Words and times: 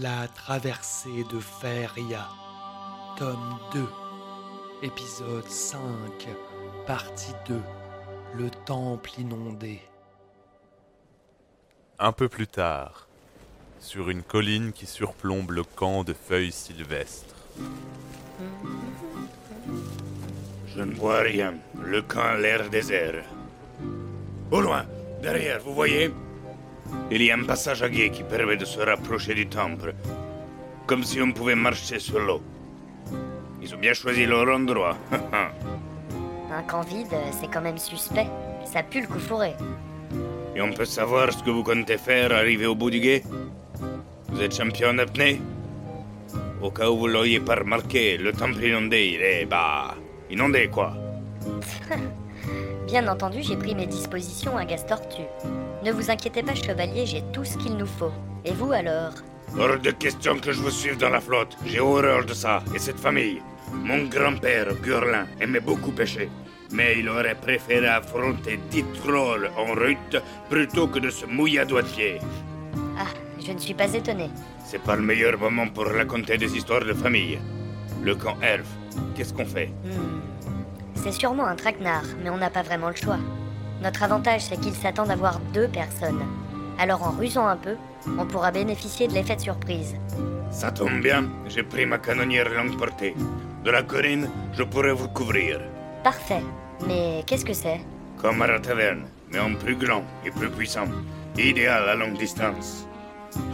La 0.00 0.26
traversée 0.26 1.22
de 1.30 1.38
Feria, 1.38 2.26
tome 3.18 3.58
2, 3.74 3.86
épisode 4.82 5.46
5, 5.46 5.80
partie 6.86 7.34
2, 7.46 7.60
le 8.38 8.48
temple 8.64 9.10
inondé. 9.18 9.82
Un 11.98 12.12
peu 12.12 12.30
plus 12.30 12.46
tard, 12.46 13.06
sur 13.80 14.08
une 14.08 14.22
colline 14.22 14.72
qui 14.72 14.86
surplombe 14.86 15.50
le 15.50 15.62
camp 15.62 16.04
de 16.04 16.14
feuilles 16.14 16.52
sylvestres. 16.52 17.36
Je 20.74 20.80
ne 20.80 20.94
vois 20.94 21.20
rien. 21.20 21.52
Le 21.82 22.00
camp 22.00 22.22
a 22.22 22.38
l'air 22.38 22.70
désert. 22.70 23.24
Au 24.50 24.62
loin, 24.62 24.86
derrière, 25.20 25.60
vous 25.60 25.74
voyez? 25.74 26.14
Il 27.10 27.22
y 27.22 27.30
a 27.30 27.36
un 27.36 27.44
passage 27.44 27.82
à 27.82 27.88
guet 27.88 28.10
qui 28.10 28.22
permet 28.22 28.56
de 28.56 28.64
se 28.64 28.80
rapprocher 28.80 29.34
du 29.34 29.46
temple. 29.46 29.94
Comme 30.86 31.04
si 31.04 31.20
on 31.20 31.32
pouvait 31.32 31.54
marcher 31.54 31.98
sur 31.98 32.18
l'eau. 32.18 32.42
Ils 33.62 33.74
ont 33.74 33.78
bien 33.78 33.94
choisi 33.94 34.26
leur 34.26 34.48
endroit. 34.48 34.96
Un 36.52 36.62
camp 36.62 36.82
vide, 36.82 37.14
c'est 37.40 37.50
quand 37.50 37.60
même 37.60 37.78
suspect. 37.78 38.26
Ça 38.64 38.82
pue 38.82 39.02
le 39.02 39.06
coup 39.06 39.18
fourré. 39.18 39.54
Et 40.54 40.60
on 40.60 40.72
peut 40.72 40.84
savoir 40.84 41.32
ce 41.32 41.42
que 41.42 41.50
vous 41.50 41.62
comptez 41.62 41.96
faire 41.96 42.32
arrivé 42.32 42.66
au 42.66 42.74
bout 42.74 42.90
du 42.90 43.00
guet 43.00 43.22
Vous 44.28 44.42
êtes 44.42 44.54
champion 44.54 44.88
en 44.88 44.98
apnée 44.98 45.40
Au 46.60 46.70
cas 46.70 46.90
où 46.90 46.98
vous 46.98 47.06
l'auriez 47.08 47.40
pas 47.40 47.56
remarqué, 47.56 48.18
le 48.18 48.32
temple 48.32 48.62
inondé, 48.64 49.12
il 49.14 49.22
est, 49.22 49.46
bah, 49.46 49.94
inondé 50.30 50.68
quoi. 50.68 50.94
Bien 52.86 53.08
entendu, 53.08 53.42
j'ai 53.42 53.56
pris 53.56 53.74
mes 53.74 53.86
dispositions 53.86 54.56
à 54.56 54.64
Gastortu. 54.64 55.22
Ne 55.82 55.90
vous 55.90 56.10
inquiétez 56.10 56.44
pas, 56.44 56.54
chevalier, 56.54 57.06
j'ai 57.06 57.22
tout 57.32 57.44
ce 57.44 57.58
qu'il 57.58 57.76
nous 57.76 57.86
faut. 57.86 58.12
Et 58.44 58.52
vous 58.52 58.72
alors? 58.72 59.14
Hors 59.58 59.78
de 59.78 59.90
question 59.90 60.38
que 60.38 60.52
je 60.52 60.60
vous 60.60 60.70
suive 60.70 60.96
dans 60.96 61.10
la 61.10 61.20
flotte. 61.20 61.56
J'ai 61.66 61.80
horreur 61.80 62.24
de 62.24 62.34
ça 62.34 62.62
et 62.72 62.78
cette 62.78 63.00
famille. 63.00 63.42
Mon 63.72 64.04
grand-père, 64.04 64.74
Gurlin, 64.80 65.26
aimait 65.40 65.60
beaucoup 65.60 65.90
pêcher. 65.90 66.28
Mais 66.70 66.98
il 66.98 67.08
aurait 67.08 67.34
préféré 67.34 67.88
affronter 67.88 68.60
dix 68.70 68.84
trolls 69.02 69.50
en 69.56 69.74
route 69.74 70.22
plutôt 70.48 70.86
que 70.86 71.00
de 71.00 71.10
se 71.10 71.26
mouiller 71.26 71.60
à 71.60 71.64
doigts 71.64 71.82
de 71.82 71.88
pied. 71.88 72.18
Ah, 72.96 73.12
je 73.44 73.50
ne 73.50 73.58
suis 73.58 73.74
pas 73.74 73.92
étonné. 73.92 74.30
C'est 74.64 74.82
pas 74.82 74.94
le 74.94 75.02
meilleur 75.02 75.36
moment 75.36 75.68
pour 75.68 75.86
raconter 75.86 76.38
des 76.38 76.56
histoires 76.56 76.84
de 76.84 76.94
famille. 76.94 77.40
Le 78.02 78.14
camp 78.14 78.36
elfe, 78.40 78.70
qu'est-ce 79.14 79.34
qu'on 79.34 79.44
fait? 79.44 79.70
Hmm. 79.84 80.20
C'est 80.94 81.12
sûrement 81.12 81.46
un 81.46 81.56
traquenard, 81.56 82.04
mais 82.22 82.30
on 82.30 82.38
n'a 82.38 82.50
pas 82.50 82.62
vraiment 82.62 82.88
le 82.88 82.96
choix. 82.96 83.18
Notre 83.82 84.02
avantage, 84.02 84.42
c'est 84.42 84.60
qu'il 84.60 84.74
s'attend 84.74 85.06
d'avoir 85.06 85.40
deux 85.52 85.68
personnes. 85.68 86.22
Alors 86.78 87.02
en 87.02 87.10
rusant 87.10 87.46
un 87.46 87.56
peu, 87.56 87.76
on 88.18 88.24
pourra 88.26 88.50
bénéficier 88.50 89.08
de 89.08 89.12
l'effet 89.14 89.36
de 89.36 89.40
surprise. 89.40 89.96
Ça 90.50 90.70
tombe 90.70 91.00
bien, 91.00 91.24
j'ai 91.48 91.62
pris 91.62 91.86
ma 91.86 91.98
canonnière 91.98 92.48
longue 92.50 92.76
portée. 92.78 93.14
De 93.64 93.70
la 93.70 93.82
colline, 93.82 94.28
je 94.52 94.62
pourrais 94.62 94.92
vous 94.92 95.08
couvrir. 95.08 95.60
Parfait. 96.04 96.42
Mais 96.86 97.22
qu'est-ce 97.26 97.44
que 97.44 97.52
c'est? 97.52 97.80
Comme 98.20 98.42
à 98.42 98.46
la 98.46 98.60
taverne, 98.60 99.04
mais 99.32 99.38
en 99.38 99.54
plus 99.54 99.76
grand 99.76 100.02
et 100.24 100.30
plus 100.30 100.50
puissant. 100.50 100.86
Idéal 101.36 101.88
à 101.88 101.94
longue 101.94 102.18
distance. 102.18 102.86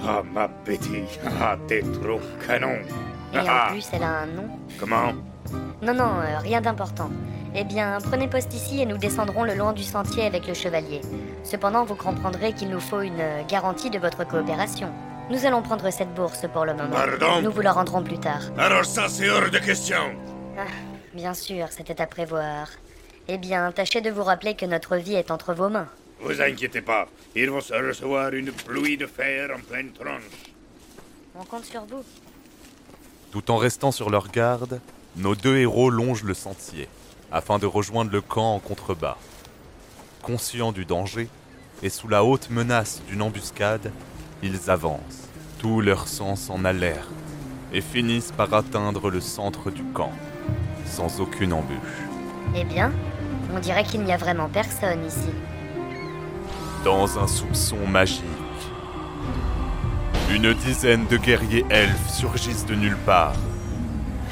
Ah, 0.06 0.22
ma 0.34 0.48
Betty, 0.48 1.04
ah, 1.40 1.56
t'es 1.68 1.82
trop 1.82 2.20
canon. 2.46 2.78
Et 3.32 3.36
Ah, 3.38 3.68
en 3.68 3.72
plus, 3.72 3.88
elle 3.92 4.02
a 4.02 4.20
un 4.22 4.26
nom. 4.26 4.48
Comment? 4.80 5.12
Non, 5.82 5.94
non, 5.94 6.10
euh, 6.20 6.38
rien 6.40 6.60
d'important. 6.60 7.10
Eh 7.54 7.64
bien, 7.64 7.98
prenez 8.02 8.28
poste 8.28 8.52
ici 8.54 8.80
et 8.80 8.86
nous 8.86 8.98
descendrons 8.98 9.44
le 9.44 9.54
long 9.54 9.72
du 9.72 9.82
sentier 9.82 10.24
avec 10.24 10.46
le 10.46 10.54
chevalier. 10.54 11.00
Cependant, 11.44 11.84
vous 11.84 11.94
comprendrez 11.94 12.52
qu'il 12.52 12.68
nous 12.68 12.80
faut 12.80 13.00
une 13.00 13.20
euh, 13.20 13.42
garantie 13.48 13.90
de 13.90 13.98
votre 13.98 14.26
coopération. 14.26 14.92
Nous 15.30 15.44
allons 15.44 15.62
prendre 15.62 15.90
cette 15.90 16.14
bourse 16.14 16.46
pour 16.52 16.64
le 16.64 16.74
moment. 16.74 16.90
Pardon 16.90 17.42
Nous 17.42 17.50
vous 17.50 17.60
la 17.60 17.72
rendrons 17.72 18.02
plus 18.02 18.18
tard. 18.18 18.42
Alors 18.56 18.84
ça, 18.84 19.08
c'est 19.08 19.28
hors 19.28 19.50
de 19.50 19.58
question. 19.58 20.16
Ah, 20.58 20.62
bien 21.14 21.34
sûr, 21.34 21.66
c'était 21.70 22.00
à 22.00 22.06
prévoir. 22.06 22.68
Eh 23.28 23.38
bien, 23.38 23.70
tâchez 23.72 24.00
de 24.00 24.10
vous 24.10 24.24
rappeler 24.24 24.54
que 24.54 24.66
notre 24.66 24.96
vie 24.96 25.14
est 25.14 25.30
entre 25.30 25.52
vos 25.52 25.68
mains. 25.68 25.88
Vous 26.20 26.40
inquiétez 26.40 26.80
pas, 26.80 27.08
ils 27.36 27.50
vont 27.50 27.60
se 27.60 27.74
recevoir 27.74 28.32
une 28.32 28.52
pluie 28.52 28.96
de 28.96 29.06
fer 29.06 29.50
en 29.54 29.60
pleine 29.60 29.92
tronche. 29.92 30.22
On 31.38 31.44
compte 31.44 31.64
sur 31.64 31.84
vous. 31.84 32.02
Tout 33.30 33.50
en 33.50 33.56
restant 33.56 33.92
sur 33.92 34.10
leur 34.10 34.28
garde, 34.28 34.80
nos 35.16 35.34
deux 35.34 35.58
héros 35.58 35.90
longent 35.90 36.24
le 36.24 36.34
sentier, 36.34 36.88
afin 37.32 37.58
de 37.58 37.66
rejoindre 37.66 38.10
le 38.10 38.20
camp 38.20 38.54
en 38.54 38.58
contrebas. 38.58 39.16
Conscients 40.22 40.72
du 40.72 40.84
danger, 40.84 41.28
et 41.82 41.90
sous 41.90 42.08
la 42.08 42.24
haute 42.24 42.50
menace 42.50 43.02
d'une 43.08 43.22
embuscade, 43.22 43.92
ils 44.42 44.70
avancent, 44.70 45.28
tout 45.58 45.80
leur 45.80 46.08
sens 46.08 46.50
en 46.50 46.64
alerte, 46.64 47.08
et 47.72 47.80
finissent 47.80 48.32
par 48.32 48.52
atteindre 48.54 49.10
le 49.10 49.20
centre 49.20 49.70
du 49.70 49.84
camp, 49.84 50.12
sans 50.86 51.20
aucune 51.20 51.52
embûche. 51.52 51.76
Eh 52.56 52.64
bien, 52.64 52.92
on 53.54 53.58
dirait 53.60 53.84
qu'il 53.84 54.02
n'y 54.02 54.12
a 54.12 54.16
vraiment 54.16 54.48
personne 54.48 55.04
ici. 55.06 55.30
Dans 56.84 57.18
un 57.18 57.26
soupçon 57.26 57.86
magique, 57.86 58.24
une 60.30 60.52
dizaine 60.54 61.06
de 61.06 61.16
guerriers 61.16 61.64
elfes 61.70 62.10
surgissent 62.10 62.66
de 62.66 62.74
nulle 62.74 62.98
part, 62.98 63.36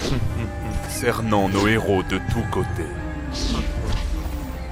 cernant 1.01 1.49
nos 1.51 1.69
héros 1.69 2.03
de 2.05 2.19
tous 2.33 2.43
côtés. 2.51 2.89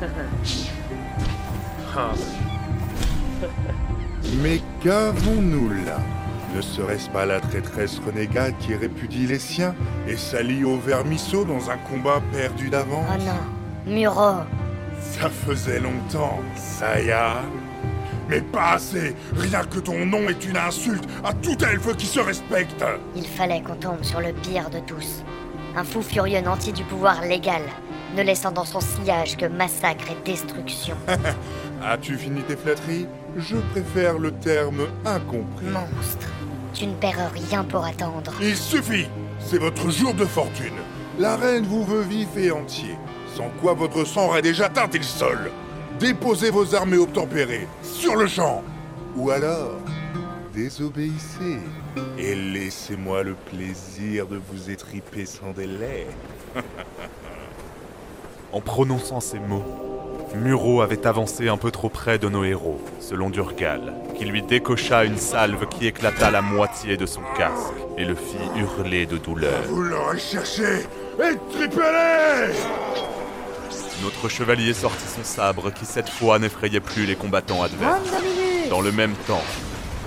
Mais 4.42 4.60
qu'avons-nous 4.82 5.68
là? 5.84 5.98
Ne 6.54 6.62
serait-ce 6.62 7.10
pas 7.10 7.26
la 7.26 7.40
traîtresse 7.40 7.98
renégade 7.98 8.54
qui 8.58 8.74
répudie 8.74 9.26
les 9.26 9.38
siens 9.38 9.74
et 10.08 10.16
s'allie 10.16 10.64
au 10.64 10.78
vermisseau 10.78 11.44
dans 11.44 11.70
un 11.70 11.76
combat 11.76 12.22
perdu 12.32 12.70
d'avance? 12.70 13.04
Oh 13.12 13.18
non, 13.22 13.42
Muro 13.92 14.36
Ça 14.98 15.28
faisait 15.28 15.80
longtemps, 15.80 16.41
Saya. 16.56 17.42
Mais 18.30 18.41
pas 18.41 18.76
assez 18.76 19.14
Rien 19.36 19.62
que 19.64 19.80
ton 19.80 20.06
nom 20.06 20.26
est 20.30 20.42
une 20.46 20.56
insulte 20.56 21.04
à 21.22 21.34
tout 21.34 21.62
elfe 21.62 21.94
qui 21.98 22.06
se 22.06 22.20
respecte 22.20 22.82
Il 23.14 23.26
fallait 23.26 23.60
qu'on 23.60 23.74
tombe 23.74 24.02
sur 24.02 24.20
le 24.20 24.32
pire 24.32 24.70
de 24.70 24.78
tous. 24.78 25.22
Un 25.76 25.82
fou 25.82 26.02
furieux 26.02 26.40
nanti 26.40 26.72
du 26.72 26.84
pouvoir 26.84 27.22
légal, 27.22 27.62
ne 28.16 28.22
laissant 28.22 28.52
dans 28.52 28.64
son 28.64 28.80
sillage 28.80 29.36
que 29.36 29.46
massacre 29.46 30.04
et 30.10 30.30
destruction. 30.30 30.96
As-tu 31.82 32.16
fini 32.16 32.42
tes 32.42 32.56
flatteries? 32.56 33.06
Je 33.36 33.56
préfère 33.72 34.18
le 34.18 34.30
terme 34.30 34.86
incompris. 35.04 35.66
Monstre, 35.66 36.28
tu 36.72 36.86
ne 36.86 36.94
perds 36.94 37.32
rien 37.32 37.64
pour 37.64 37.84
attendre. 37.84 38.32
Il 38.40 38.54
suffit 38.56 39.08
C'est 39.40 39.58
votre 39.58 39.90
jour 39.90 40.14
de 40.14 40.24
fortune. 40.24 40.74
La 41.18 41.36
reine 41.36 41.64
vous 41.64 41.84
veut 41.84 42.02
vif 42.02 42.28
et 42.36 42.52
entier, 42.52 42.96
sans 43.34 43.50
quoi 43.60 43.74
votre 43.74 44.04
sang 44.04 44.26
aurait 44.28 44.42
déjà 44.42 44.68
teinté 44.68 44.98
le 44.98 45.04
sol. 45.04 45.50
Déposez 45.98 46.50
vos 46.50 46.74
armées 46.74 46.98
obtempérées, 46.98 47.66
sur 47.82 48.14
le 48.14 48.28
champ 48.28 48.62
Ou 49.16 49.30
alors, 49.30 49.78
désobéissez, 50.54 51.59
et 52.19 52.34
laissez-moi 52.34 53.22
le 53.22 53.34
plaisir 53.34 54.26
de 54.26 54.41
vous 54.50 54.70
étriper 54.70 55.26
sans 55.26 55.53
délai. 55.53 56.06
En 58.53 58.60
prononçant 58.60 59.19
ces 59.19 59.41
mots, 59.41 59.65
Muro 60.37 60.81
avait 60.81 61.09
avancé 61.09 61.48
un 61.48 61.56
peu 61.56 61.72
trop 61.72 61.88
près 61.88 62.20
de 62.20 62.28
nos 62.28 62.44
héros, 62.44 62.81
selon 63.00 63.28
Durgal, 63.28 63.94
qui 64.16 64.26
lui 64.26 64.42
décocha 64.42 65.04
une 65.04 65.16
salve 65.16 65.66
qui 65.66 65.88
éclata 65.88 66.31
la 66.31 66.41
moitié 66.41 66.97
de 66.97 67.04
son 67.04 67.22
casque 67.36 67.75
et 67.98 68.04
le 68.04 68.15
fit 68.15 68.36
hurler 68.56 69.06
de 69.06 69.19
douleur. 69.19 69.60
Vous 69.69 69.82
l'aurez 69.82 70.21
cherché 70.21 70.86
Étripez-les 71.19 72.54
Notre 74.04 74.28
chevalier 74.28 74.72
sortit 74.72 75.09
son 75.09 75.25
sabre 75.25 75.72
qui 75.72 75.84
cette 75.84 76.09
fois 76.09 76.38
n'effrayait 76.38 76.78
plus 76.78 77.06
les 77.06 77.16
combattants 77.16 77.65
adverses. 77.65 78.09
Dans 78.71 78.83
le 78.83 78.92
même 78.92 79.15
temps, 79.27 79.42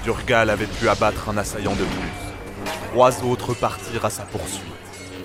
Durgal 0.07 0.50
avait 0.50 0.68
pu 0.68 0.88
abattre 0.88 1.27
un 1.27 1.36
assaillant 1.36 1.74
de 1.74 1.83
plus. 1.83 2.71
Trois 2.94 3.25
autres 3.25 3.54
partirent 3.54 4.06
à 4.06 4.09
sa 4.09 4.24
poursuite. 4.24 4.63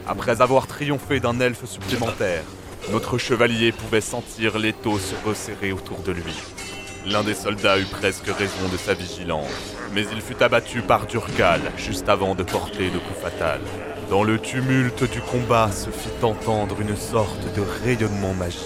Après 0.08 0.42
avoir 0.42 0.66
triomphé 0.66 1.20
d'un 1.20 1.38
elfe 1.38 1.66
supplémentaire, 1.66 2.42
notre 2.90 3.16
chevalier 3.16 3.70
pouvait 3.70 4.00
sentir 4.00 4.58
l'étau 4.58 4.98
se 4.98 5.14
resserrer 5.24 5.70
autour 5.70 6.00
de 6.00 6.10
lui. 6.10 6.34
L'un 7.06 7.22
des 7.22 7.34
soldats 7.34 7.78
eut 7.78 7.86
presque 7.92 8.26
raison 8.26 8.68
de 8.72 8.76
sa 8.76 8.94
vigilance, 8.94 9.76
mais 9.94 10.02
il 10.12 10.20
fut 10.20 10.42
abattu 10.42 10.82
par 10.82 11.06
Durgal 11.06 11.60
juste 11.76 12.08
avant 12.08 12.34
de 12.34 12.42
porter 12.42 12.90
le 12.90 12.98
coup 12.98 13.14
fatal. 13.22 13.60
Dans 14.10 14.24
le 14.24 14.40
tumulte 14.40 15.08
du 15.08 15.20
combat 15.20 15.70
se 15.70 15.90
fit 15.90 16.24
entendre 16.24 16.80
une 16.80 16.96
sorte 16.96 17.54
de 17.54 17.62
rayonnement 17.84 18.34
magique. 18.34 18.58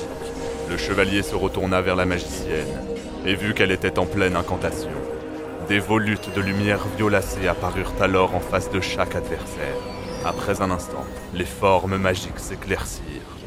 Le 0.70 0.78
chevalier 0.78 1.22
se 1.22 1.34
retourna 1.34 1.82
vers 1.82 1.94
la 1.94 2.06
magicienne 2.06 2.80
et 3.26 3.34
vit 3.34 3.52
qu'elle 3.52 3.70
était 3.70 3.98
en 3.98 4.06
pleine 4.06 4.34
incantation. 4.34 4.88
Des 5.68 5.80
volutes 5.80 6.32
de 6.32 6.40
lumière 6.40 6.86
violacée 6.96 7.48
apparurent 7.48 8.00
alors 8.00 8.36
en 8.36 8.40
face 8.40 8.70
de 8.70 8.80
chaque 8.80 9.16
adversaire. 9.16 9.74
Après 10.24 10.62
un 10.62 10.70
instant, 10.70 11.04
les 11.34 11.44
formes 11.44 11.96
magiques 11.96 12.38
s'éclaircirent, 12.38 13.02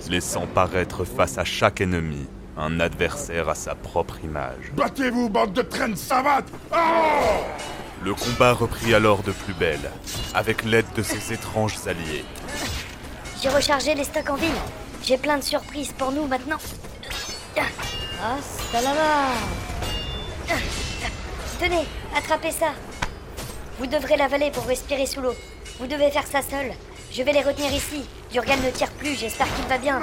laissant 0.09 0.45
paraître 0.45 1.05
face 1.05 1.37
à 1.37 1.45
chaque 1.45 1.79
ennemi 1.79 2.27
un 2.57 2.81
adversaire 2.81 3.47
à 3.47 3.55
sa 3.55 3.73
propre 3.73 4.17
image. 4.21 4.73
Battez-vous, 4.75 5.29
bande 5.29 5.53
de 5.53 5.61
traînes 5.61 5.95
savates 5.95 6.51
Oh 6.73 6.75
Le 8.03 8.13
combat 8.13 8.51
reprit 8.51 8.93
alors 8.93 9.23
de 9.23 9.31
plus 9.31 9.53
belle, 9.53 9.89
avec 10.33 10.65
l'aide 10.65 10.91
de 10.97 11.03
ses 11.03 11.31
étranges 11.31 11.77
alliés. 11.87 12.25
J'ai 13.41 13.49
rechargé 13.49 13.95
les 13.95 14.03
stocks 14.03 14.29
en 14.29 14.35
ville. 14.35 14.49
J'ai 15.03 15.17
plein 15.17 15.37
de 15.37 15.43
surprises 15.43 15.93
pour 15.97 16.11
nous 16.11 16.25
maintenant. 16.27 16.57
Hasta 18.21 18.81
là 18.81 18.91
Tenez, 21.59 21.85
attrapez 22.15 22.51
ça. 22.51 22.71
Vous 23.79 23.85
devrez 23.85 24.15
l'avaler 24.15 24.49
pour 24.49 24.65
respirer 24.65 25.05
sous 25.05 25.19
l'eau. 25.19 25.35
Vous 25.77 25.87
devez 25.87 26.09
faire 26.09 26.25
ça 26.25 26.41
seul. 26.41 26.71
Je 27.11 27.21
vais 27.21 27.33
les 27.33 27.41
retenir 27.41 27.73
ici. 27.73 28.05
Durgal 28.31 28.59
ne 28.61 28.69
tire 28.71 28.91
plus, 28.91 29.15
j'espère 29.19 29.53
qu'il 29.55 29.65
va 29.65 29.77
bien. 29.77 29.99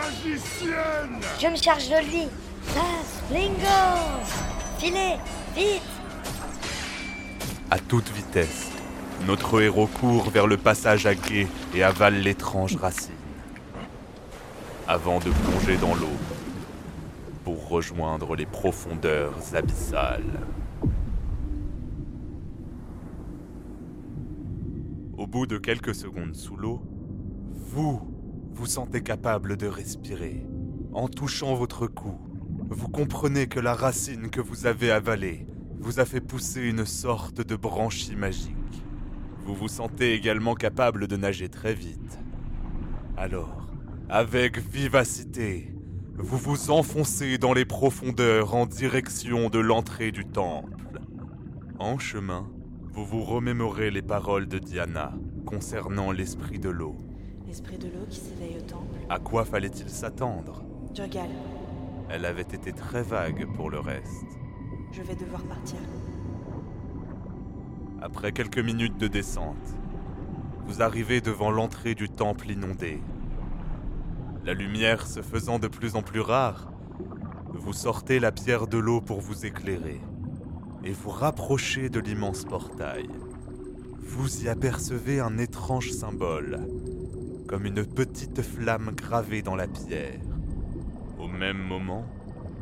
Je 1.41 1.47
me 1.47 1.56
charge 1.56 1.88
de 1.88 2.11
lui. 2.11 2.29
Das 2.75 3.23
Lingo 3.32 3.56
Filez, 4.79 5.17
vite 5.55 5.82
À 7.70 7.79
toute 7.79 8.11
vitesse, 8.11 8.69
notre 9.26 9.62
héros 9.62 9.87
court 9.87 10.29
vers 10.29 10.47
le 10.47 10.58
passage 10.58 11.06
à 11.06 11.14
quai 11.14 11.47
et 11.75 11.82
avale 11.82 12.17
l'étrange 12.20 12.76
racine. 12.76 13.12
Avant 14.87 15.20
de 15.20 15.31
plonger 15.31 15.76
dans 15.79 15.94
l'eau 15.94 16.17
pour 17.44 17.69
rejoindre 17.69 18.37
les 18.37 18.47
profondeurs 18.47 19.35
abyssales. 19.55 20.23
Au 25.26 25.28
bout 25.28 25.46
de 25.49 25.58
quelques 25.58 25.96
secondes 25.96 26.37
sous 26.37 26.56
l'eau, 26.56 26.81
vous 27.50 28.00
vous 28.52 28.67
sentez 28.67 29.02
capable 29.02 29.56
de 29.56 29.67
respirer. 29.67 30.46
En 30.93 31.08
touchant 31.08 31.56
votre 31.56 31.88
cou, 31.88 32.14
vous 32.70 32.87
comprenez 32.87 33.49
que 33.49 33.58
la 33.58 33.75
racine 33.75 34.31
que 34.31 34.40
vous 34.40 34.67
avez 34.67 34.93
avalée 34.93 35.49
vous 35.81 35.99
a 35.99 36.05
fait 36.05 36.20
pousser 36.20 36.61
une 36.61 36.87
sorte 36.87 37.40
de 37.40 37.56
branchie 37.56 38.14
magique. 38.14 38.84
Vous 39.44 39.56
vous 39.56 39.67
sentez 39.67 40.14
également 40.14 40.55
capable 40.55 41.08
de 41.08 41.17
nager 41.17 41.49
très 41.49 41.75
vite. 41.75 42.20
Alors, 43.17 43.67
avec 44.08 44.58
vivacité, 44.58 45.75
vous 46.14 46.38
vous 46.38 46.70
enfoncez 46.70 47.37
dans 47.37 47.52
les 47.52 47.64
profondeurs 47.64 48.55
en 48.55 48.64
direction 48.64 49.50
de 49.50 49.58
l'entrée 49.58 50.12
du 50.12 50.25
temple. 50.25 51.00
En 51.81 51.99
chemin, 51.99 52.49
vous 52.96 53.04
vous 53.04 53.25
remémorez 53.25 53.90
les 53.90 54.00
paroles 54.00 54.48
de 54.48 54.58
Diana 54.58 55.12
concernant 55.44 56.12
l'esprit 56.12 56.58
de 56.58 56.70
l'eau. 56.70 56.96
L'esprit 57.46 57.76
de 57.76 57.88
l'eau 57.88 58.06
qui 58.08 58.19
s'éveille 58.19 58.56
au 58.56 58.62
temple. 58.62 58.96
À 59.10 59.19
quoi 59.19 59.44
fallait-il 59.44 59.90
s'attendre? 59.90 60.64
Jogal, 60.94 61.28
Elle 62.08 62.25
avait 62.25 62.40
été 62.40 62.72
très 62.72 63.02
vague 63.02 63.46
pour 63.54 63.69
le 63.69 63.81
reste. 63.81 64.25
je 64.93 65.02
vais 65.02 65.14
devoir 65.14 65.43
partir. 65.43 65.78
Après 68.00 68.32
quelques 68.32 68.60
minutes 68.60 68.96
de 68.96 69.08
descente, 69.08 69.76
vous 70.66 70.81
arrivez 70.81 71.20
devant 71.20 71.50
l'entrée 71.50 71.94
du 71.94 72.08
temple 72.08 72.50
inondé. 72.50 73.02
La 74.46 74.54
lumière 74.54 75.06
se 75.06 75.20
faisant 75.20 75.58
de 75.58 75.69
plus 75.69 75.96
en 75.96 76.02
plus 76.02 76.20
rare, 76.20 76.72
vous 77.52 77.75
sortez 77.75 78.20
la 78.20 78.32
pierre 78.32 78.66
de 78.66 78.78
l'eau 78.78 79.02
pour 79.02 79.20
vous 79.20 79.44
éclairer 79.44 80.00
et 80.87 80.93
vous 80.93 81.11
rapprochez 81.11 81.88
de 81.88 81.99
l'immense 81.99 82.44
portail. 82.44 83.09
Vous 83.99 84.44
y 84.44 84.49
apercevez 84.49 85.19
un 85.19 85.37
étrange 85.37 85.91
symbole, 85.91 86.61
comme 87.49 87.67
une 87.67 87.85
petite 87.85 88.41
flamme 88.41 88.93
gravée 88.94 89.43
dans 89.43 89.56
la 89.56 89.67
pierre. 89.67 90.21
Au 91.19 91.27
même 91.27 91.59
moment, 91.59 92.06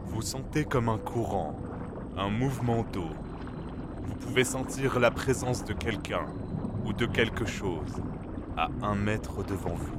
vous 0.06 0.22
sentez 0.22 0.64
comme 0.64 0.88
un 0.88 0.96
courant, 0.96 1.54
un 2.16 2.30
mouvement 2.30 2.86
d'eau. 2.94 3.10
Vous 4.06 4.14
pouvez 4.14 4.44
sentir 4.44 4.98
la 5.00 5.10
présence 5.10 5.62
de 5.62 5.74
quelqu'un 5.74 6.24
ou 6.86 6.94
de 6.94 7.04
quelque 7.04 7.44
chose 7.44 8.00
à 8.56 8.70
un 8.80 8.94
mètre 8.94 9.44
devant 9.44 9.74
vous. 9.74 9.98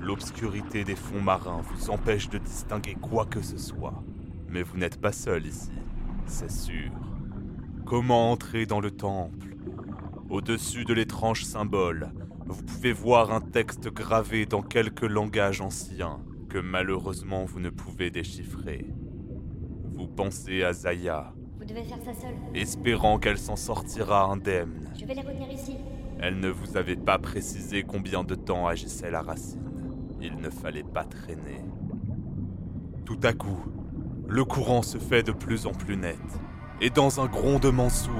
L'obscurité 0.00 0.84
des 0.84 0.94
fonds 0.94 1.20
marins 1.20 1.62
vous 1.62 1.90
empêche 1.90 2.28
de 2.28 2.38
distinguer 2.38 2.94
quoi 2.94 3.26
que 3.26 3.42
ce 3.42 3.58
soit. 3.58 4.04
Mais 4.48 4.62
vous 4.62 4.76
n'êtes 4.76 5.00
pas 5.00 5.10
seul 5.10 5.46
ici, 5.46 5.72
c'est 6.26 6.50
sûr. 6.50 6.92
Comment 7.86 8.32
entrer 8.32 8.66
dans 8.66 8.80
le 8.80 8.90
temple? 8.90 9.56
Au-dessus 10.28 10.84
de 10.84 10.92
l'étrange 10.92 11.44
symbole, 11.44 12.10
vous 12.46 12.62
pouvez 12.64 12.92
voir 12.92 13.32
un 13.32 13.40
texte 13.40 13.88
gravé 13.92 14.44
dans 14.44 14.62
quelque 14.62 15.06
langage 15.06 15.60
ancien 15.60 16.18
que 16.48 16.58
malheureusement 16.58 17.44
vous 17.44 17.60
ne 17.60 17.70
pouvez 17.70 18.10
déchiffrer. 18.10 18.86
Vous 19.92 20.08
pensez 20.08 20.62
à 20.64 20.72
Zaya, 20.72 21.32
Vous 21.58 21.64
devez 21.64 21.84
faire 21.84 22.02
ça 22.04 22.12
seul. 22.12 22.34
espérant 22.54 23.18
qu'elle 23.18 23.38
s'en 23.38 23.56
sortira 23.56 24.24
indemne. 24.24 24.90
Je 24.98 25.04
vais 25.06 25.14
les 25.14 25.22
retenir 25.22 25.50
ici. 25.50 25.76
Elle 26.18 26.40
ne 26.40 26.48
vous 26.48 26.76
avait 26.76 26.96
pas 26.96 27.18
précisé 27.18 27.82
combien 27.84 28.24
de 28.24 28.34
temps 28.34 28.66
agissait 28.66 29.10
la 29.10 29.22
racine. 29.22 29.62
Il 30.20 30.36
ne 30.36 30.50
fallait 30.50 30.82
pas 30.82 31.04
traîner. 31.04 31.62
Tout 33.04 33.20
à 33.22 33.32
coup, 33.32 33.64
le 34.26 34.44
courant 34.44 34.82
se 34.82 34.98
fait 34.98 35.22
de 35.22 35.32
plus 35.32 35.66
en 35.66 35.72
plus 35.72 35.96
net, 35.96 36.18
et 36.80 36.90
dans 36.90 37.20
un 37.20 37.26
grondement 37.26 37.88
sourd, 37.88 38.12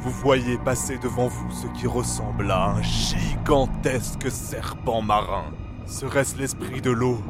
vous 0.00 0.10
voyez 0.10 0.58
passer 0.58 0.98
devant 0.98 1.28
vous 1.28 1.50
ce 1.50 1.66
qui 1.78 1.86
ressemble 1.86 2.50
à 2.50 2.70
un 2.70 2.82
gigantesque 2.82 4.30
serpent 4.30 5.02
marin. 5.02 5.44
Serait-ce 5.86 6.38
l'esprit 6.38 6.80
de 6.80 6.90
l'eau? 6.90 7.22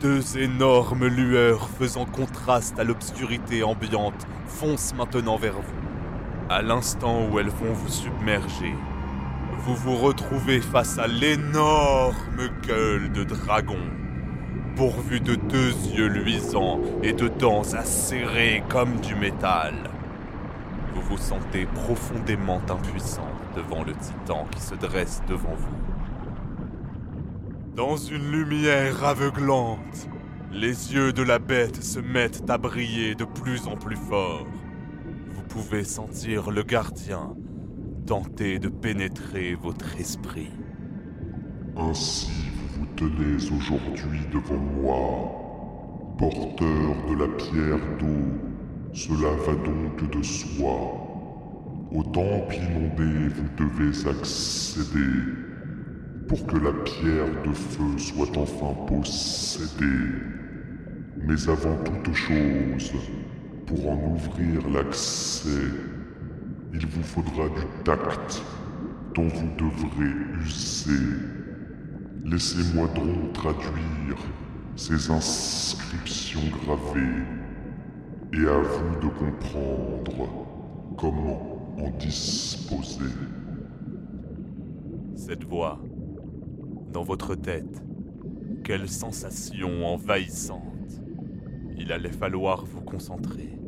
Deux 0.00 0.38
énormes 0.38 1.06
lueurs 1.06 1.68
faisant 1.68 2.04
contraste 2.04 2.78
à 2.78 2.84
l'obscurité 2.84 3.62
ambiante 3.62 4.26
foncent 4.46 4.94
maintenant 4.94 5.36
vers 5.36 5.54
vous. 5.54 6.48
À 6.50 6.62
l'instant 6.62 7.26
où 7.26 7.38
elles 7.38 7.50
vont 7.50 7.72
vous 7.72 7.88
submerger, 7.88 8.74
vous 9.58 9.74
vous 9.74 9.96
retrouvez 9.96 10.60
face 10.60 10.98
à 10.98 11.06
l'énorme 11.06 12.48
gueule 12.66 13.12
de 13.12 13.24
dragon, 13.24 13.80
pourvu 14.78 15.18
de 15.18 15.34
deux 15.34 15.72
yeux 15.92 16.06
luisants 16.06 16.78
et 17.02 17.12
de 17.12 17.26
dents 17.26 17.74
acérées 17.74 18.62
comme 18.68 19.00
du 19.00 19.16
métal. 19.16 19.74
Vous 20.94 21.02
vous 21.02 21.18
sentez 21.18 21.66
profondément 21.66 22.60
impuissant 22.70 23.26
devant 23.56 23.82
le 23.82 23.92
titan 23.94 24.46
qui 24.52 24.60
se 24.60 24.76
dresse 24.76 25.20
devant 25.28 25.56
vous. 25.56 25.76
Dans 27.74 27.96
une 27.96 28.30
lumière 28.30 29.04
aveuglante, 29.04 30.08
les 30.52 30.94
yeux 30.94 31.12
de 31.12 31.24
la 31.24 31.40
bête 31.40 31.82
se 31.82 31.98
mettent 31.98 32.48
à 32.48 32.56
briller 32.56 33.16
de 33.16 33.24
plus 33.24 33.66
en 33.66 33.74
plus 33.74 33.96
fort. 33.96 34.46
Vous 35.30 35.42
pouvez 35.42 35.82
sentir 35.82 36.52
le 36.52 36.62
gardien 36.62 37.34
tenter 38.06 38.60
de 38.60 38.68
pénétrer 38.68 39.56
votre 39.56 39.98
esprit. 39.98 40.52
Ainsi 41.76 42.30
tenez 42.98 43.36
aujourd'hui 43.56 44.20
devant 44.32 44.58
moi, 44.58 46.16
porteur 46.18 46.96
de 47.08 47.14
la 47.14 47.28
pierre 47.36 47.78
d'eau, 48.00 48.92
cela 48.92 49.30
va 49.46 49.54
donc 49.54 50.10
de 50.10 50.22
soi. 50.22 50.74
Au 51.92 52.02
temple 52.02 52.56
inondé, 52.56 53.28
vous 53.36 53.48
devez 53.56 54.08
accéder 54.10 55.14
pour 56.26 56.44
que 56.46 56.56
la 56.56 56.72
pierre 56.72 57.42
de 57.46 57.52
feu 57.52 57.98
soit 57.98 58.36
enfin 58.36 58.74
possédée. 58.88 59.84
Mais 61.22 61.48
avant 61.48 61.76
toute 61.84 62.14
chose, 62.14 62.92
pour 63.66 63.90
en 63.90 64.14
ouvrir 64.14 64.68
l'accès, 64.70 65.70
il 66.74 66.84
vous 66.84 67.02
faudra 67.04 67.48
du 67.48 67.64
tact 67.84 68.42
dont 69.14 69.28
vous 69.28 69.50
devrez 69.56 70.12
user. 70.42 71.38
Laissez-moi 72.30 72.88
donc 72.88 73.32
traduire 73.32 74.18
ces 74.76 75.10
inscriptions 75.10 76.42
gravées 76.62 77.22
et 78.34 78.46
à 78.46 78.58
vous 78.58 79.00
de 79.00 79.08
comprendre 79.14 80.28
comment 80.98 81.74
en 81.78 81.90
disposer. 81.96 83.14
Cette 85.16 85.44
voix, 85.44 85.80
dans 86.92 87.02
votre 87.02 87.34
tête, 87.34 87.82
quelle 88.62 88.90
sensation 88.90 89.86
envahissante. 89.86 91.00
Il 91.78 91.92
allait 91.92 92.12
falloir 92.12 92.66
vous 92.66 92.82
concentrer, 92.82 93.58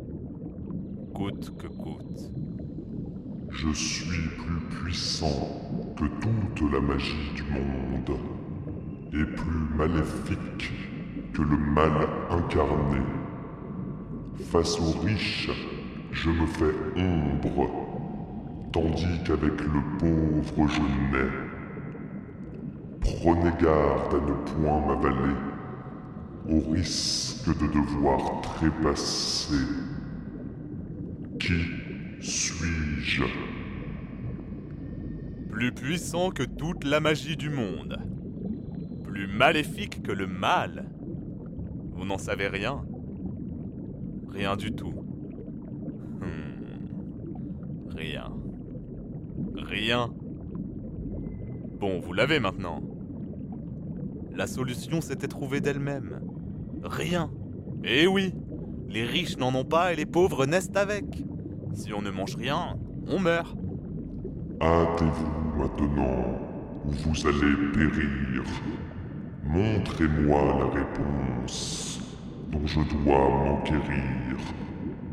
coûte 1.15 1.57
que 1.57 1.67
coûte. 1.67 2.31
Je 3.49 3.73
suis 3.73 4.29
plus 4.37 4.61
puissant 4.83 5.49
que 5.97 6.05
toute 6.05 6.73
la 6.73 6.81
magie 6.81 7.33
du 7.35 7.43
monde 7.45 8.40
et 9.13 9.25
plus 9.25 9.77
maléfique 9.77 10.73
que 11.33 11.43
le 11.43 11.57
mal 11.57 12.09
incarné. 12.31 13.01
Face 14.51 14.79
aux 14.81 14.99
riches, 15.01 15.51
je 16.13 16.31
me 16.31 16.47
fais 16.47 16.75
ombre, 16.97 17.71
tandis 18.73 19.23
qu'avec 19.25 19.61
le 19.61 19.99
pauvre 19.99 20.69
je 20.69 20.81
nais. 20.81 21.31
Prenez 23.01 23.51
garde 23.61 24.15
à 24.15 24.21
ne 24.21 24.35
point 24.63 24.81
m'avaler, 24.87 25.35
au 26.49 26.73
risque 26.73 27.49
de 27.49 27.67
devoir 27.67 28.41
trépasser. 28.43 29.67
Qui 31.39 31.65
suis-je? 32.21 33.25
Plus 35.51 35.73
puissant 35.73 36.31
que 36.31 36.43
toute 36.43 36.85
la 36.85 37.01
magie 37.01 37.37
du 37.37 37.51
monde. 37.51 37.99
Plus 39.21 39.27
maléfique 39.27 40.03
que 40.03 40.13
le 40.13 40.27
mal. 40.27 40.87
Vous 41.93 42.07
n'en 42.07 42.17
savez 42.17 42.49
rien 42.49 42.87
Rien 44.31 44.57
du 44.57 44.73
tout. 44.73 44.95
Hmm. 46.23 47.91
Rien. 47.95 48.33
Rien. 49.57 50.11
Bon, 51.79 52.01
vous 52.01 52.15
l'avez 52.15 52.41
maintenant. 52.41 52.81
La 54.35 54.47
solution 54.47 55.03
s'était 55.03 55.29
trouvée 55.29 55.61
d'elle-même. 55.61 56.23
Rien. 56.83 57.31
Eh 57.85 58.07
oui, 58.07 58.33
les 58.89 59.05
riches 59.05 59.37
n'en 59.37 59.55
ont 59.55 59.67
pas 59.67 59.93
et 59.93 59.97
les 59.97 60.07
pauvres 60.07 60.47
naissent 60.47 60.75
avec. 60.77 61.05
Si 61.75 61.93
on 61.93 62.01
ne 62.01 62.11
mange 62.11 62.37
rien, 62.37 62.79
on 63.07 63.19
meurt. 63.19 63.55
Hâtez-vous 64.63 65.59
maintenant, 65.59 66.41
ou 66.87 66.91
vous 66.91 67.27
allez 67.27 67.71
périr. 67.75 68.45
Montrez-moi 69.45 70.59
la 70.59 70.81
réponse 70.81 72.01
dont 72.51 72.67
je 72.67 72.81
dois 72.81 73.29
m'enquérir. 73.29 74.37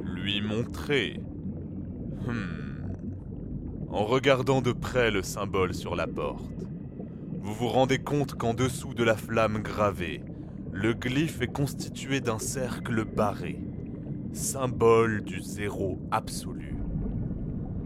Lui 0.03 0.41
montrer. 0.41 1.19
Hmm. 2.25 2.67
En 3.89 4.05
regardant 4.05 4.62
de 4.62 4.72
près 4.72 5.12
le 5.12 5.24
symbole 5.24 5.74
sur 5.74 5.96
la 5.96 6.07
porte, 6.07 6.65
vous 7.41 7.53
vous 7.53 7.67
rendez 7.67 8.00
compte 8.00 8.34
qu'en 8.34 8.53
dessous 8.53 8.93
de 8.93 9.03
la 9.03 9.15
flamme 9.15 9.60
gravée, 9.60 10.22
le 10.74 10.93
glyphe 10.93 11.41
est 11.41 11.51
constitué 11.51 12.19
d'un 12.19 12.39
cercle 12.39 13.05
barré, 13.05 13.57
symbole 14.34 15.24
du 15.24 15.41
zéro 15.41 16.00
absolu. 16.12 16.75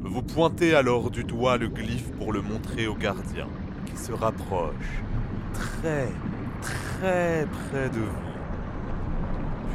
Vous 0.01 0.23
pointez 0.23 0.73
alors 0.73 1.11
du 1.11 1.23
doigt 1.23 1.57
le 1.57 1.67
glyphe 1.69 2.11
pour 2.13 2.33
le 2.33 2.41
montrer 2.41 2.87
au 2.87 2.95
gardien, 2.95 3.47
qui 3.85 3.95
se 3.95 4.11
rapproche, 4.11 5.03
très, 5.53 6.09
très 6.61 7.45
près 7.45 7.89
de 7.89 7.99
vous, 7.99 8.31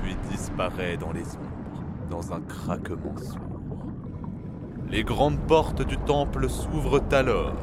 puis 0.03 0.17
disparaît 0.31 0.97
dans 0.97 1.13
les 1.13 1.23
ombres, 1.23 1.85
dans 2.11 2.33
un 2.33 2.41
craquement 2.41 3.17
sourd. 3.17 3.41
Les 4.89 5.03
grandes 5.03 5.41
portes 5.41 5.83
du 5.83 5.99
temple 5.99 6.49
s'ouvrent 6.49 7.03
alors, 7.11 7.55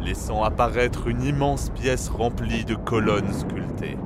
laissant 0.00 0.44
apparaître 0.44 1.08
une 1.08 1.22
immense 1.22 1.70
pièce 1.70 2.08
remplie 2.08 2.64
de 2.64 2.76
colonnes 2.76 3.32
sculptées. 3.32 3.98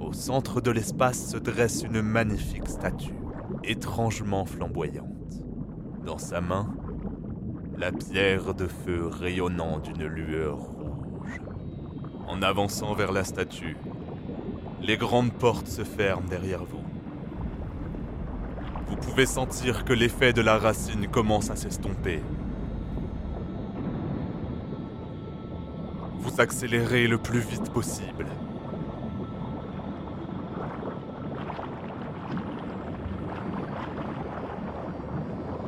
Au 0.00 0.12
centre 0.12 0.60
de 0.60 0.70
l'espace 0.70 1.30
se 1.30 1.38
dresse 1.38 1.82
une 1.82 2.02
magnifique 2.02 2.68
statue, 2.68 3.14
étrangement 3.64 4.44
flamboyante. 4.44 5.42
Dans 6.04 6.18
sa 6.18 6.42
main, 6.42 6.68
la 7.78 7.90
pierre 7.90 8.54
de 8.54 8.66
feu 8.66 9.06
rayonnant 9.06 9.78
d'une 9.78 10.04
lueur 10.04 10.58
rouge. 10.58 10.83
En 12.26 12.42
avançant 12.42 12.94
vers 12.94 13.12
la 13.12 13.24
statue, 13.24 13.76
les 14.80 14.96
grandes 14.96 15.32
portes 15.32 15.68
se 15.68 15.84
ferment 15.84 16.28
derrière 16.28 16.64
vous. 16.64 16.82
Vous 18.88 18.96
pouvez 18.96 19.26
sentir 19.26 19.84
que 19.84 19.92
l'effet 19.92 20.32
de 20.32 20.40
la 20.42 20.58
racine 20.58 21.06
commence 21.08 21.50
à 21.50 21.56
s'estomper. 21.56 22.20
Vous 26.18 26.40
accélérez 26.40 27.06
le 27.06 27.18
plus 27.18 27.40
vite 27.40 27.70
possible. 27.70 28.26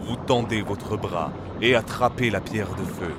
Vous 0.00 0.16
tendez 0.26 0.62
votre 0.62 0.96
bras 0.96 1.32
et 1.60 1.74
attrapez 1.74 2.30
la 2.30 2.40
pierre 2.40 2.74
de 2.74 2.84
feu. 2.84 3.14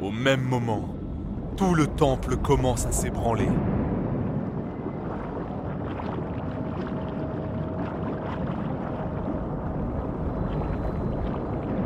Au 0.00 0.01
même 0.12 0.42
moment, 0.42 0.94
tout 1.56 1.74
le 1.74 1.86
temple 1.86 2.36
commence 2.36 2.86
à 2.86 2.92
s'ébranler. 2.92 3.48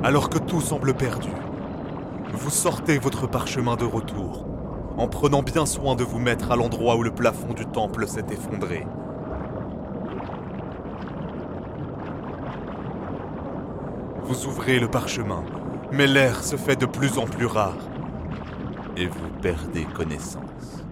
Alors 0.03 0.29
que 0.29 0.39
tout 0.39 0.61
semble 0.61 0.95
perdu, 0.95 1.31
vous 2.33 2.51
sortez 2.51 2.99
votre 2.99 3.27
parchemin 3.27 3.77
de 3.77 3.85
retour, 3.85 4.47
en 4.99 5.09
prenant 5.09 5.43
bien 5.43 5.65
soin 5.65 5.95
de 5.95 6.05
vous 6.05 6.19
mettre 6.19 6.51
à 6.51 6.57
l'endroit 6.57 6.97
où 6.97 7.03
le 7.03 7.13
plafond 7.13 7.55
du 7.55 7.67
temple 7.67 8.07
s'est 8.07 8.27
effondré. 8.31 8.87
Vous 14.23 14.47
ouvrez 14.47 14.81
le 14.81 14.89
parchemin, 14.89 15.45
mais 15.93 16.07
l'air 16.07 16.43
se 16.43 16.57
fait 16.57 16.77
de 16.77 16.87
plus 16.87 17.19
en 17.19 17.25
plus 17.25 17.47
rare, 17.47 17.77
et 18.97 19.07
vous 19.07 19.29
perdez 19.43 19.85
connaissance. 19.95 20.86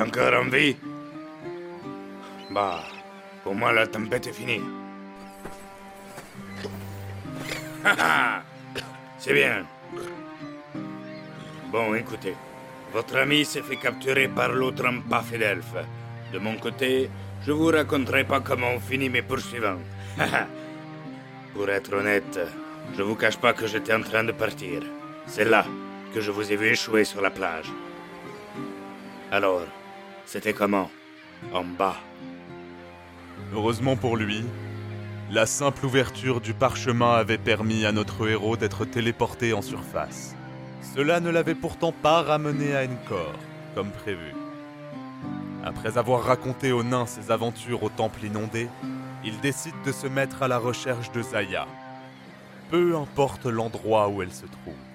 Encore 0.00 0.34
en 0.34 0.48
vie 0.48 0.76
Bah, 2.50 2.82
pour 3.42 3.54
moi 3.54 3.72
la 3.72 3.86
tempête 3.86 4.26
est 4.26 4.32
finie. 4.32 4.62
C'est 9.18 9.34
bien. 9.34 9.64
Bon, 11.70 11.94
écoutez. 11.94 12.34
Votre 12.92 13.18
ami 13.18 13.44
s'est 13.44 13.62
fait 13.62 13.76
capturer 13.76 14.28
par 14.28 14.50
l'autre 14.52 14.86
empafé 14.86 15.38
d'elfe. 15.38 15.76
De 16.32 16.38
mon 16.38 16.56
côté, 16.56 17.08
je 17.46 17.52
vous 17.52 17.66
raconterai 17.68 18.24
pas 18.24 18.40
comment 18.40 18.72
on 18.74 18.80
finit 18.80 19.08
mes 19.08 19.22
poursuivants. 19.22 19.78
Pour 21.54 21.68
être 21.68 21.92
honnête, 21.92 22.40
je 22.96 23.02
vous 23.02 23.14
cache 23.14 23.36
pas 23.36 23.52
que 23.52 23.66
j'étais 23.66 23.94
en 23.94 24.02
train 24.02 24.24
de 24.24 24.32
partir. 24.32 24.82
C'est 25.26 25.44
là 25.44 25.64
que 26.12 26.20
je 26.20 26.30
vous 26.30 26.50
ai 26.50 26.56
vu 26.56 26.68
échouer 26.68 27.04
sur 27.04 27.20
la 27.20 27.30
plage. 27.30 27.70
Alors, 29.30 29.62
c'était 30.30 30.52
comment? 30.52 30.88
En 31.52 31.64
bas. 31.64 31.96
Heureusement 33.52 33.96
pour 33.96 34.16
lui, 34.16 34.44
la 35.28 35.44
simple 35.44 35.84
ouverture 35.84 36.40
du 36.40 36.54
parchemin 36.54 37.14
avait 37.14 37.36
permis 37.36 37.84
à 37.84 37.90
notre 37.90 38.28
héros 38.28 38.56
d'être 38.56 38.84
téléporté 38.84 39.52
en 39.52 39.60
surface. 39.60 40.36
Cela 40.94 41.18
ne 41.18 41.30
l'avait 41.30 41.56
pourtant 41.56 41.90
pas 41.90 42.22
ramené 42.22 42.76
à 42.76 42.84
Encore, 42.84 43.40
comme 43.74 43.90
prévu. 43.90 44.32
Après 45.64 45.98
avoir 45.98 46.22
raconté 46.22 46.70
aux 46.70 46.84
nains 46.84 47.06
ses 47.06 47.32
aventures 47.32 47.82
au 47.82 47.88
temple 47.88 48.24
inondé, 48.24 48.68
il 49.24 49.40
décide 49.40 49.82
de 49.84 49.90
se 49.90 50.06
mettre 50.06 50.44
à 50.44 50.48
la 50.48 50.58
recherche 50.58 51.10
de 51.10 51.22
Zaya. 51.22 51.66
Peu 52.70 52.96
importe 52.96 53.46
l'endroit 53.46 54.08
où 54.08 54.22
elle 54.22 54.32
se 54.32 54.46
trouve. 54.46 54.89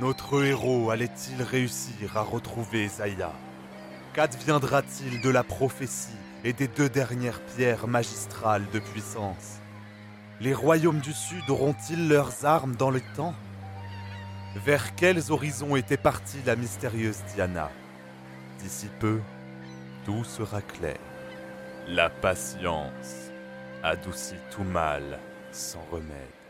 Notre 0.00 0.42
héros 0.44 0.90
allait-il 0.90 1.40
réussir 1.40 2.16
à 2.16 2.22
retrouver 2.22 2.88
Zaya? 2.88 3.32
Qu'adviendra-t-il 4.12 5.20
de 5.20 5.30
la 5.30 5.44
prophétie 5.44 6.18
et 6.42 6.52
des 6.52 6.66
deux 6.66 6.88
dernières 6.88 7.40
pierres 7.40 7.86
magistrales 7.86 8.68
de 8.72 8.80
puissance? 8.80 9.60
Les 10.40 10.52
royaumes 10.52 10.98
du 10.98 11.12
Sud 11.12 11.48
auront-ils 11.48 12.08
leurs 12.08 12.44
armes 12.44 12.74
dans 12.74 12.90
le 12.90 13.00
temps? 13.14 13.36
Vers 14.56 14.96
quels 14.96 15.30
horizons 15.30 15.76
était 15.76 15.96
partie 15.96 16.42
la 16.44 16.56
mystérieuse 16.56 17.22
Diana? 17.32 17.70
D'ici 18.58 18.88
peu, 18.98 19.20
tout 20.04 20.24
sera 20.24 20.60
clair. 20.60 20.98
La 21.86 22.10
patience 22.10 23.30
adoucit 23.84 24.34
tout 24.50 24.64
mal 24.64 25.20
sans 25.52 25.84
remède. 25.92 26.43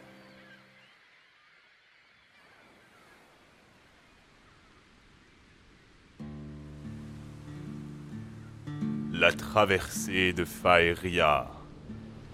La 9.17 9.31
traversée 9.31 10.33
de 10.33 10.45
Faeria. 10.45 11.47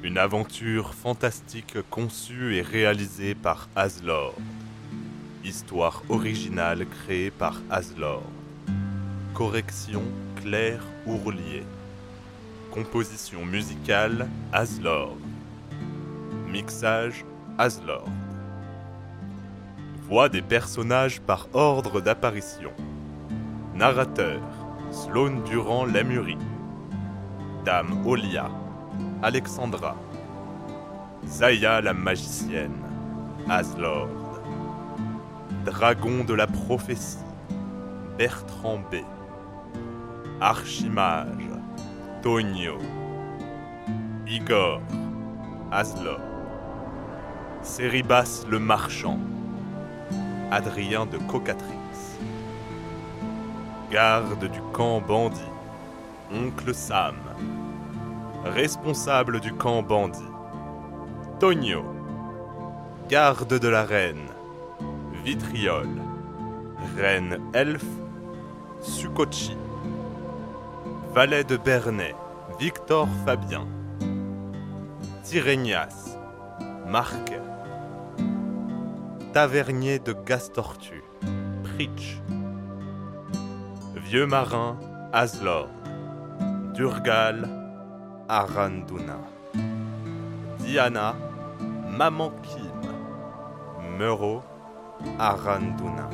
Une 0.02 0.16
aventure 0.16 0.94
fantastique 0.94 1.76
conçue 1.90 2.56
et 2.56 2.62
réalisée 2.62 3.34
par 3.34 3.68
Aslord. 3.76 4.34
Histoire 5.44 6.02
originale 6.08 6.86
créée 6.86 7.30
par 7.30 7.60
Aslord. 7.68 8.24
Correction 9.34 10.02
Claire 10.36 10.82
Ourlier. 11.04 11.64
Composition 12.70 13.44
musicale 13.44 14.26
Aslord. 14.50 15.18
Mixage 16.48 17.26
Aslord. 17.58 18.08
Voix 20.08 20.30
des 20.30 20.42
personnages 20.42 21.20
par 21.20 21.46
ordre 21.52 22.00
d'apparition. 22.00 22.72
Narrateur 23.74 24.40
Sloane 24.90 25.44
Durand 25.44 25.84
Lamurie. 25.84 26.38
Dame 27.64 28.06
Olia 28.06 28.48
Alexandra. 29.22 29.94
Zaya 31.26 31.82
la 31.82 31.92
magicienne 31.92 32.82
Aslord. 33.48 34.08
Dragon 35.66 36.24
de 36.24 36.34
la 36.34 36.46
prophétie 36.46 37.18
Bertrand 38.16 38.80
B. 38.90 38.96
Archimage 40.40 41.50
Tonio. 42.22 42.78
Igor 44.26 44.80
Aslord. 45.70 46.20
Céribas 47.62 48.46
le 48.48 48.58
marchand 48.58 49.18
Adrien 50.50 51.04
de 51.04 51.18
Cocatrix. 51.18 52.18
Garde 53.90 54.48
du 54.48 54.60
camp 54.72 55.02
bandit 55.02 55.40
Oncle 56.32 56.74
Sam. 56.74 57.16
Responsable 58.54 59.38
du 59.38 59.52
camp 59.54 59.82
bandit 59.82 60.24
Tonio. 61.38 61.84
Garde 63.08 63.58
de 63.58 63.68
la 63.68 63.84
reine 63.84 64.26
Vitriol. 65.24 65.88
Reine 66.96 67.38
elfe 67.54 67.84
Sukochi. 68.80 69.56
Valet 71.14 71.44
de 71.44 71.56
Bernay, 71.56 72.14
Victor 72.58 73.06
Fabien. 73.24 73.66
Tyrénias, 75.22 76.18
Marc. 76.88 77.32
Tavernier 79.32 80.00
de 80.00 80.12
Gastortu, 80.12 81.04
Pritch. 81.62 82.20
Vieux 83.94 84.26
marin, 84.26 84.76
Aslord. 85.12 85.68
Durgal, 86.74 87.59
Aranduna. 88.32 89.18
Diana, 90.60 91.16
Maman 91.90 92.30
Kim. 92.44 92.80
Meuro, 93.98 94.44
Aranduna. 95.18 96.08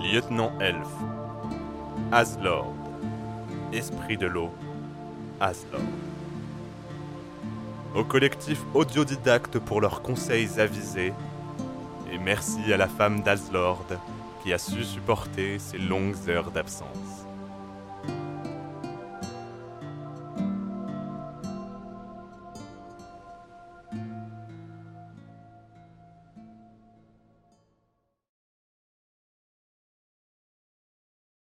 Lieutenant 0.00 0.50
Elfe, 0.58 0.98
Aslord. 2.10 2.74
Esprit 3.72 4.16
de 4.16 4.26
l'eau, 4.26 4.50
Aslord. 5.38 5.80
Au 7.94 8.02
collectif 8.02 8.60
Audiodidacte 8.74 9.60
pour 9.60 9.80
leurs 9.80 10.02
conseils 10.02 10.58
avisés, 10.58 11.12
et 12.10 12.18
merci 12.18 12.72
à 12.72 12.76
la 12.76 12.88
femme 12.88 13.22
d'Aslord 13.22 13.84
qui 14.42 14.52
a 14.52 14.58
su 14.58 14.82
supporter 14.82 15.60
ces 15.60 15.78
longues 15.78 16.28
heures 16.28 16.50
d'absence. 16.50 17.27